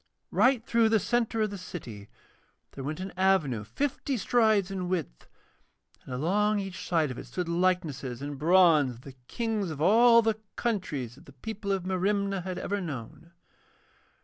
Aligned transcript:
Right 0.31 0.65
through 0.65 0.89
the 0.89 0.99
centre 0.99 1.43
of 1.43 1.51
the 1.51 1.59
city 1.59 2.09
there 2.71 2.83
went 2.83 2.99
an 2.99 3.13
avenue 3.15 3.63
fifty 3.63 4.17
strides 4.17 4.71
in 4.71 4.89
width, 4.89 5.27
and 6.05 6.11
along 6.15 6.59
each 6.59 6.87
side 6.89 7.11
of 7.11 7.19
it 7.19 7.27
stood 7.27 7.47
likenesses 7.47 8.19
in 8.19 8.33
bronze 8.33 8.93
of 8.95 9.01
the 9.01 9.13
Kings 9.27 9.69
of 9.69 9.79
all 9.79 10.23
the 10.23 10.39
countries 10.55 11.13
that 11.13 11.27
the 11.27 11.33
people 11.33 11.71
of 11.71 11.83
Merimna 11.85 12.41
had 12.41 12.57
ever 12.57 12.81
known. 12.81 13.31